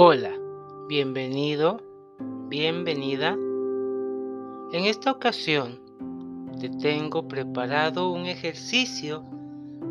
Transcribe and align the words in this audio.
Hola, 0.00 0.30
bienvenido, 0.86 1.80
bienvenida. 2.48 3.32
En 3.32 4.84
esta 4.84 5.10
ocasión 5.10 5.80
te 6.60 6.68
tengo 6.68 7.26
preparado 7.26 8.12
un 8.12 8.26
ejercicio 8.26 9.24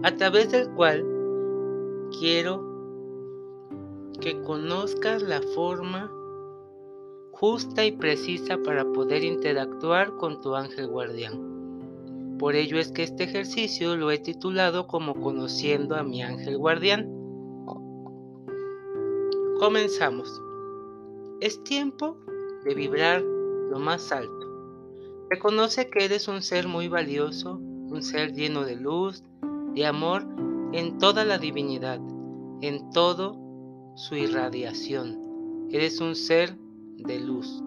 a 0.03 0.11
través 0.15 0.49
del 0.49 0.69
cual 0.75 1.05
quiero 2.21 2.63
que 4.21 4.41
conozcas 4.43 5.23
la 5.23 5.41
forma 5.53 6.09
justa 7.33 7.83
y 7.83 7.91
precisa 7.91 8.57
para 8.63 8.85
poder 8.85 9.25
interactuar 9.25 10.15
con 10.15 10.39
tu 10.39 10.55
ángel 10.55 10.87
guardián. 10.87 12.37
Por 12.39 12.55
ello 12.55 12.79
es 12.79 12.93
que 12.93 13.03
este 13.03 13.25
ejercicio 13.25 13.97
lo 13.97 14.09
he 14.09 14.19
titulado 14.19 14.87
como 14.87 15.15
Conociendo 15.15 15.97
a 15.97 16.03
mi 16.03 16.23
ángel 16.23 16.57
guardián. 16.57 17.16
Comenzamos. 19.59 20.39
Es 21.41 21.63
tiempo 21.63 22.15
de 22.63 22.75
vibrar 22.75 23.23
lo 23.23 23.79
más 23.79 24.11
alto. 24.11 24.31
Reconoce 25.31 25.89
que 25.89 26.05
eres 26.05 26.27
un 26.27 26.43
ser 26.43 26.67
muy 26.67 26.87
valioso, 26.87 27.55
un 27.55 28.03
ser 28.03 28.33
lleno 28.33 28.65
de 28.65 28.75
luz, 28.75 29.23
de 29.73 29.87
amor 29.87 30.27
en 30.73 30.99
toda 30.99 31.25
la 31.25 31.39
divinidad, 31.39 31.99
en 32.61 32.91
todo 32.91 33.35
su 33.95 34.15
irradiación. 34.15 35.67
Eres 35.71 36.01
un 36.01 36.15
ser 36.15 36.55
de 36.97 37.19
luz. 37.19 37.63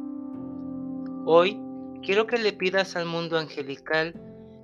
Hoy 1.27 1.61
quiero 2.05 2.29
que 2.29 2.39
le 2.39 2.53
pidas 2.53 2.95
al 2.95 3.07
mundo 3.07 3.37
angelical 3.37 4.15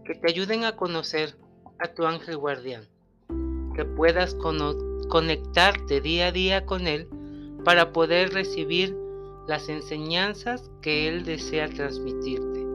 que 0.04 0.14
te 0.14 0.30
ayuden 0.30 0.62
a 0.62 0.76
conocer 0.76 1.36
a 1.80 1.88
tu 1.88 2.04
ángel 2.06 2.36
guardián, 2.36 2.84
que 3.74 3.84
puedas 3.84 4.36
conectarte 5.08 6.00
día 6.00 6.28
a 6.28 6.32
día 6.32 6.64
con 6.64 6.86
él 6.86 7.08
para 7.65 7.93
poder 7.93 8.32
recibir 8.32 8.96
las 9.46 9.68
enseñanzas 9.68 10.71
que 10.80 11.09
Él 11.09 11.24
desea 11.24 11.68
transmitirte. 11.68 12.66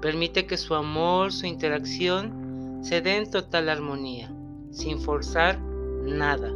Permite 0.00 0.46
que 0.46 0.56
su 0.56 0.74
amor, 0.74 1.32
su 1.32 1.46
interacción 1.46 2.80
se 2.82 3.00
dé 3.00 3.16
en 3.16 3.30
total 3.30 3.68
armonía, 3.68 4.32
sin 4.70 5.00
forzar 5.00 5.60
nada. 5.60 6.52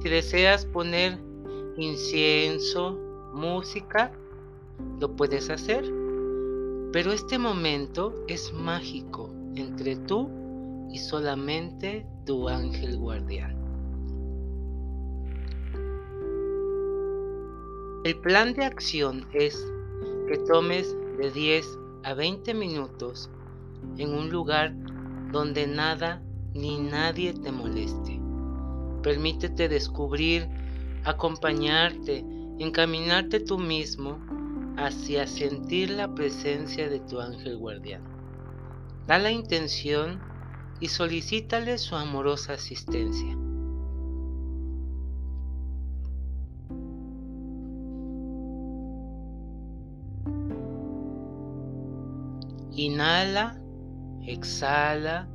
Si 0.00 0.08
deseas 0.08 0.64
poner 0.64 1.18
incienso, 1.76 2.98
música, 3.34 4.12
lo 5.00 5.16
puedes 5.16 5.50
hacer. 5.50 5.84
Pero 6.92 7.12
este 7.12 7.38
momento 7.38 8.14
es 8.28 8.52
mágico 8.52 9.30
entre 9.54 9.96
tú 9.96 10.30
y 10.90 10.98
solamente 10.98 12.06
tu 12.24 12.48
ángel 12.48 12.96
guardián. 12.96 13.57
El 18.08 18.16
plan 18.20 18.54
de 18.54 18.64
acción 18.64 19.28
es 19.34 19.70
que 20.28 20.38
tomes 20.38 20.96
de 21.18 21.30
10 21.30 21.66
a 22.04 22.14
20 22.14 22.54
minutos 22.54 23.28
en 23.98 24.14
un 24.14 24.30
lugar 24.30 24.72
donde 25.30 25.66
nada 25.66 26.22
ni 26.54 26.78
nadie 26.78 27.34
te 27.34 27.52
moleste. 27.52 28.18
Permítete 29.02 29.68
descubrir, 29.68 30.48
acompañarte, 31.04 32.24
encaminarte 32.58 33.40
tú 33.40 33.58
mismo 33.58 34.18
hacia 34.78 35.26
sentir 35.26 35.90
la 35.90 36.14
presencia 36.14 36.88
de 36.88 37.00
tu 37.00 37.20
ángel 37.20 37.58
guardián. 37.58 38.04
Da 39.06 39.18
la 39.18 39.32
intención 39.32 40.18
y 40.80 40.88
solicítale 40.88 41.76
su 41.76 41.94
amorosa 41.94 42.54
asistencia. 42.54 43.36
Inhala, 52.78 53.60
exhala, 54.24 55.28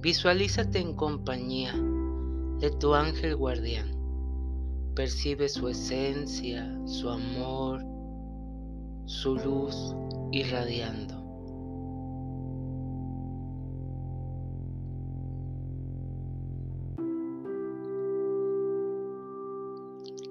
visualízate 0.00 0.78
en 0.78 0.94
compañía 0.94 1.74
de 2.60 2.70
tu 2.70 2.94
ángel 2.94 3.36
guardián. 3.36 3.94
Percibe 4.94 5.50
su 5.50 5.68
esencia, 5.68 6.64
su 6.86 7.10
amor, 7.10 7.84
su 9.04 9.34
luz 9.34 9.94
irradiando. 10.32 11.20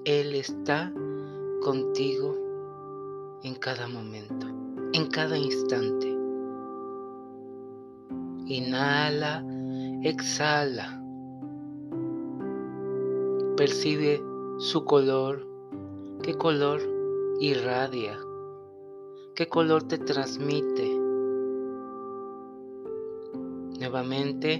Él 0.04 0.34
está 0.34 0.92
contigo 1.62 2.34
en 3.44 3.54
cada 3.54 3.86
momento 3.86 4.59
en 4.92 5.06
cada 5.08 5.38
instante. 5.38 6.08
Inhala, 8.46 9.44
exhala. 10.02 11.00
Percibe 13.56 14.22
su 14.58 14.84
color, 14.84 15.46
qué 16.22 16.34
color 16.34 16.80
irradia, 17.40 18.18
qué 19.34 19.48
color 19.48 19.84
te 19.84 19.98
transmite. 19.98 20.98
Nuevamente, 23.78 24.54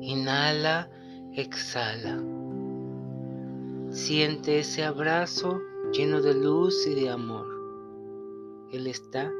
inhala, 0.00 0.90
exhala. 1.34 2.22
Siente 3.90 4.58
ese 4.58 4.84
abrazo 4.84 5.60
lleno 5.92 6.20
de 6.20 6.34
luz 6.34 6.86
y 6.86 6.94
de 6.94 7.10
amor. 7.10 7.46
Él 8.72 8.86
está 8.86 9.32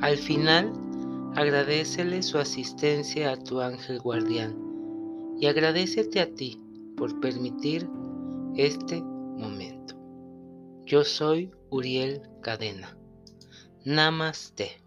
Al 0.00 0.16
final, 0.16 0.72
agradecele 1.36 2.22
su 2.22 2.38
asistencia 2.38 3.30
a 3.30 3.36
tu 3.36 3.60
ángel 3.60 4.00
guardián 4.00 4.56
y 5.38 5.46
agradecete 5.46 6.20
a 6.20 6.34
ti 6.34 6.60
por 6.96 7.20
permitir 7.20 7.88
este 8.56 9.00
momento. 9.00 9.94
Yo 10.86 11.04
soy 11.04 11.52
Uriel 11.70 12.20
Cadena. 12.42 12.96
Namaste. 13.84 14.81